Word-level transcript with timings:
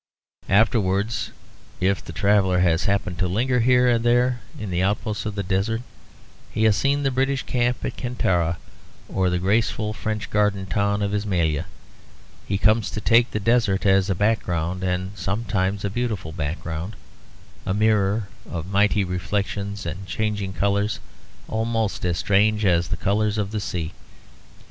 Afterwards, 0.49 1.29
if 1.79 2.03
the 2.03 2.11
traveller 2.11 2.57
has 2.61 2.85
happened 2.85 3.19
to 3.19 3.27
linger 3.27 3.59
here 3.59 3.87
and 3.87 4.03
there 4.03 4.41
in 4.59 4.71
the 4.71 4.81
outposts 4.81 5.27
of 5.27 5.35
the 5.35 5.43
desert, 5.43 5.83
has 6.55 6.75
seen 6.75 7.03
the 7.03 7.11
British 7.11 7.43
camp 7.43 7.85
at 7.85 7.97
Kantara 7.97 8.57
or 9.07 9.29
the 9.29 9.37
graceful 9.37 9.93
French 9.93 10.31
garden 10.31 10.65
town 10.65 11.03
of 11.03 11.13
Ismalia, 11.13 11.65
he 12.47 12.57
comes 12.57 12.89
to 12.89 12.99
take 12.99 13.29
the 13.29 13.39
desert 13.39 13.85
as 13.85 14.09
a 14.09 14.15
background, 14.15 14.81
and 14.83 15.15
sometimes 15.15 15.85
a 15.85 15.89
beautiful 15.91 16.31
background; 16.31 16.95
a 17.63 17.71
mirror 17.75 18.27
of 18.49 18.65
mighty 18.65 19.03
reflections 19.03 19.85
and 19.85 20.07
changing 20.07 20.51
colours 20.53 20.99
almost 21.47 22.03
as 22.05 22.17
strange 22.17 22.65
as 22.65 22.87
the 22.87 22.97
colours 22.97 23.37
of 23.37 23.51
the 23.51 23.59
sea. 23.61 23.93